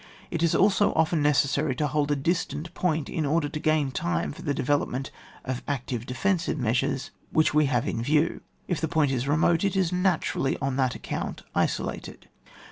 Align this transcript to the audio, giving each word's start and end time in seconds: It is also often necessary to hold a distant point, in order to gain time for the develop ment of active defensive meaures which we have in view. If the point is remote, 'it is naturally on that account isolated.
It 0.31 0.41
is 0.41 0.55
also 0.55 0.93
often 0.93 1.21
necessary 1.21 1.75
to 1.75 1.85
hold 1.85 2.09
a 2.09 2.15
distant 2.15 2.73
point, 2.73 3.07
in 3.07 3.23
order 3.23 3.47
to 3.47 3.59
gain 3.59 3.91
time 3.91 4.31
for 4.31 4.41
the 4.41 4.51
develop 4.51 4.89
ment 4.89 5.11
of 5.45 5.61
active 5.67 6.07
defensive 6.07 6.57
meaures 6.57 7.11
which 7.29 7.53
we 7.53 7.67
have 7.67 7.87
in 7.87 8.01
view. 8.01 8.41
If 8.67 8.81
the 8.81 8.87
point 8.87 9.11
is 9.11 9.27
remote, 9.27 9.63
'it 9.63 9.75
is 9.75 9.91
naturally 9.93 10.57
on 10.59 10.75
that 10.77 10.95
account 10.95 11.43
isolated. 11.53 12.27